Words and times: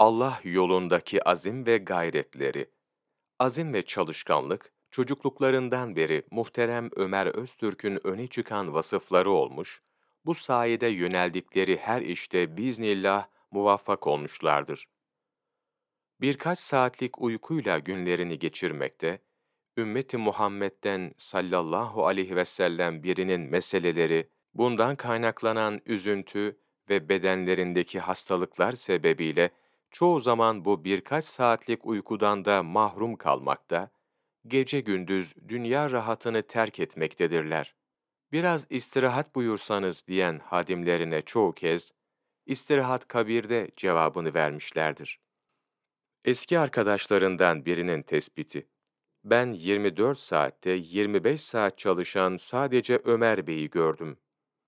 Allah 0.00 0.40
yolundaki 0.44 1.28
azim 1.28 1.66
ve 1.66 1.78
gayretleri. 1.78 2.70
Azim 3.38 3.72
ve 3.72 3.84
çalışkanlık, 3.84 4.72
çocukluklarından 4.90 5.96
beri 5.96 6.22
muhterem 6.30 6.90
Ömer 6.96 7.26
Öztürk'ün 7.26 8.06
öne 8.06 8.26
çıkan 8.26 8.74
vasıfları 8.74 9.30
olmuş, 9.30 9.82
bu 10.24 10.34
sayede 10.34 10.86
yöneldikleri 10.86 11.76
her 11.76 12.02
işte 12.02 12.56
biiznillah 12.56 13.26
muvaffak 13.50 14.06
olmuşlardır. 14.06 14.88
Birkaç 16.20 16.58
saatlik 16.58 17.22
uykuyla 17.22 17.78
günlerini 17.78 18.38
geçirmekte, 18.38 19.18
ümmeti 19.76 20.16
Muhammed'den 20.16 21.14
sallallahu 21.16 22.06
aleyhi 22.06 22.36
ve 22.36 22.44
sellem 22.44 23.02
birinin 23.02 23.40
meseleleri, 23.40 24.28
bundan 24.54 24.96
kaynaklanan 24.96 25.80
üzüntü 25.86 26.58
ve 26.88 27.08
bedenlerindeki 27.08 28.00
hastalıklar 28.00 28.72
sebebiyle 28.72 29.50
çoğu 29.90 30.20
zaman 30.20 30.64
bu 30.64 30.84
birkaç 30.84 31.24
saatlik 31.24 31.86
uykudan 31.86 32.44
da 32.44 32.62
mahrum 32.62 33.16
kalmakta, 33.16 33.90
gece 34.46 34.80
gündüz 34.80 35.34
dünya 35.48 35.90
rahatını 35.90 36.42
terk 36.42 36.80
etmektedirler. 36.80 37.74
Biraz 38.32 38.66
istirahat 38.70 39.34
buyursanız 39.34 40.06
diyen 40.06 40.38
hadimlerine 40.38 41.22
çoğu 41.22 41.52
kez, 41.52 41.92
istirahat 42.46 43.08
kabirde 43.08 43.70
cevabını 43.76 44.34
vermişlerdir. 44.34 45.20
Eski 46.24 46.58
arkadaşlarından 46.58 47.66
birinin 47.66 48.02
tespiti, 48.02 48.68
ben 49.24 49.52
24 49.52 50.18
saatte 50.18 50.70
25 50.70 51.40
saat 51.42 51.78
çalışan 51.78 52.36
sadece 52.36 53.00
Ömer 53.04 53.46
Bey'i 53.46 53.70
gördüm. 53.70 54.18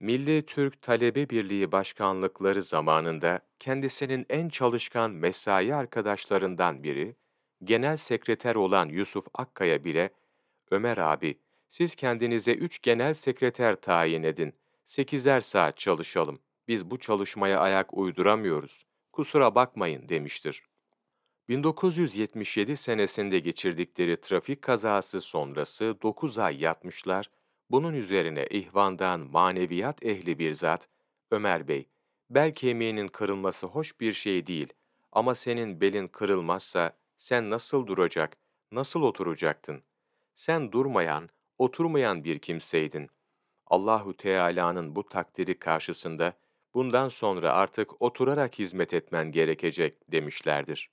Milli 0.00 0.46
Türk 0.46 0.82
Talebe 0.82 1.30
Birliği 1.30 1.72
başkanlıkları 1.72 2.62
zamanında 2.62 3.40
kendisinin 3.58 4.26
en 4.28 4.48
çalışkan 4.48 5.10
mesai 5.10 5.74
arkadaşlarından 5.74 6.82
biri, 6.82 7.16
genel 7.64 7.96
sekreter 7.96 8.54
olan 8.54 8.88
Yusuf 8.88 9.26
Akkaya 9.34 9.84
bile, 9.84 10.10
Ömer 10.70 10.98
abi, 10.98 11.38
siz 11.68 11.94
kendinize 11.94 12.52
üç 12.52 12.82
genel 12.82 13.14
sekreter 13.14 13.76
tayin 13.76 14.22
edin, 14.22 14.54
sekizer 14.86 15.40
saat 15.40 15.78
çalışalım, 15.78 16.38
biz 16.68 16.90
bu 16.90 16.98
çalışmaya 16.98 17.60
ayak 17.60 17.94
uyduramıyoruz, 17.94 18.86
kusura 19.12 19.54
bakmayın 19.54 20.08
demiştir. 20.08 20.62
1977 21.48 22.76
senesinde 22.76 23.38
geçirdikleri 23.38 24.20
trafik 24.20 24.62
kazası 24.62 25.20
sonrası 25.20 25.96
9 26.02 26.38
ay 26.38 26.60
yatmışlar, 26.60 27.30
bunun 27.70 27.94
üzerine 27.94 28.46
ihvandan 28.46 29.20
maneviyat 29.20 30.04
ehli 30.04 30.38
bir 30.38 30.52
zat, 30.52 30.88
Ömer 31.30 31.68
Bey, 31.68 31.88
bel 32.30 32.54
kemiğinin 32.54 33.08
kırılması 33.08 33.66
hoş 33.66 34.00
bir 34.00 34.12
şey 34.12 34.46
değil 34.46 34.72
ama 35.12 35.34
senin 35.34 35.80
belin 35.80 36.08
kırılmazsa 36.08 36.92
sen 37.18 37.50
nasıl 37.50 37.86
duracak, 37.86 38.36
nasıl 38.72 39.02
oturacaktın? 39.02 39.82
Sen 40.34 40.72
durmayan, 40.72 41.28
oturmayan 41.58 42.24
bir 42.24 42.38
kimseydin. 42.38 43.10
Allahu 43.66 44.16
Teala'nın 44.16 44.96
bu 44.96 45.08
takdiri 45.08 45.58
karşısında 45.58 46.32
bundan 46.74 47.08
sonra 47.08 47.52
artık 47.52 48.02
oturarak 48.02 48.58
hizmet 48.58 48.94
etmen 48.94 49.32
gerekecek 49.32 50.12
demişlerdir. 50.12 50.90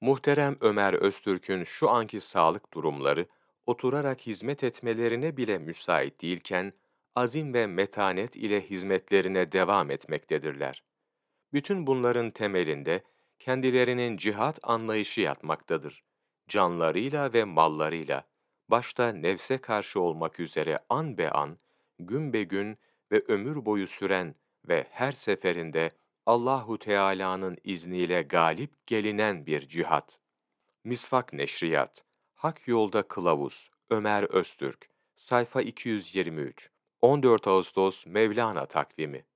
Muhterem 0.00 0.56
Ömer 0.60 0.94
Öztürk'ün 0.94 1.64
şu 1.64 1.90
anki 1.90 2.20
sağlık 2.20 2.74
durumları, 2.74 3.26
oturarak 3.66 4.20
hizmet 4.20 4.64
etmelerine 4.64 5.36
bile 5.36 5.58
müsait 5.58 6.22
değilken, 6.22 6.72
azim 7.14 7.54
ve 7.54 7.66
metanet 7.66 8.36
ile 8.36 8.60
hizmetlerine 8.60 9.52
devam 9.52 9.90
etmektedirler. 9.90 10.84
Bütün 11.52 11.86
bunların 11.86 12.30
temelinde 12.30 13.02
kendilerinin 13.38 14.16
cihat 14.16 14.58
anlayışı 14.62 15.20
yatmaktadır. 15.20 16.04
Canlarıyla 16.48 17.32
ve 17.32 17.44
mallarıyla, 17.44 18.24
başta 18.68 19.12
nefse 19.12 19.58
karşı 19.58 20.00
olmak 20.00 20.40
üzere 20.40 20.78
an 20.88 21.18
be 21.18 21.30
an, 21.30 21.58
gün 21.98 22.32
be 22.32 22.42
gün 22.42 22.78
ve 23.12 23.22
ömür 23.28 23.64
boyu 23.64 23.86
süren 23.86 24.34
ve 24.68 24.86
her 24.90 25.12
seferinde 25.12 25.90
Allahu 26.26 26.78
Teala'nın 26.78 27.58
izniyle 27.64 28.22
galip 28.22 28.86
gelinen 28.86 29.46
bir 29.46 29.68
cihat. 29.68 30.18
Misvak 30.84 31.32
Neşriyat 31.32 32.04
Hak 32.42 32.68
Yolda 32.68 33.02
Kılavuz 33.02 33.70
Ömer 33.90 34.22
Öztürk 34.22 34.88
Sayfa 35.16 35.62
223 35.62 36.70
14 37.00 37.46
Ağustos 37.46 38.06
Mevlana 38.06 38.66
Takvimi 38.66 39.26